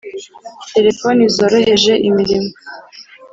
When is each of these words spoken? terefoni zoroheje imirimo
terefoni 0.71 1.21
zoroheje 1.35 1.93
imirimo 2.07 2.51